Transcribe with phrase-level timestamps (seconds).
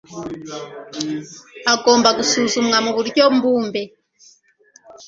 [1.67, 3.81] hagomba gusuzumwa mu buryo mbumbe